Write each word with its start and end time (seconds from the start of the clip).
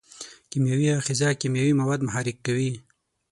کیمیاوي 0.49 0.87
آخذه 0.99 1.27
کیمیاوي 1.41 1.73
مواد 1.81 1.99
محرک 2.07 2.37
کوي. 2.45 2.71